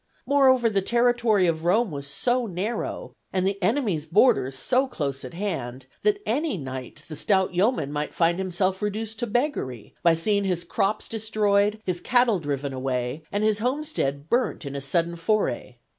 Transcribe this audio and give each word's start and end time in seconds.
Moreover, 0.25 0.67
the 0.67 0.81
territory 0.81 1.45
of 1.45 1.63
Rome 1.63 1.91
was 1.91 2.07
so 2.07 2.47
narrow, 2.47 3.13
and 3.31 3.45
the 3.45 3.61
enemy's 3.61 4.07
borders 4.07 4.57
so 4.57 4.87
close 4.87 5.23
at 5.23 5.35
hand, 5.35 5.85
that 6.01 6.19
any 6.25 6.57
night 6.57 7.03
the 7.07 7.15
stout 7.15 7.53
yeoman 7.53 7.91
might 7.91 8.11
find 8.11 8.39
himself 8.39 8.81
reduced 8.81 9.19
to 9.19 9.27
beggary, 9.27 9.93
by 10.01 10.15
seeing 10.15 10.43
his 10.43 10.63
crops 10.63 11.07
destroyed, 11.07 11.79
his 11.85 12.01
cattle 12.01 12.39
driven 12.39 12.73
away, 12.73 13.21
and 13.31 13.43
his 13.43 13.59
homestead 13.59 14.27
burnt 14.27 14.65
in 14.65 14.75
a 14.75 14.81
sudden 14.81 15.15
foray. 15.15 15.75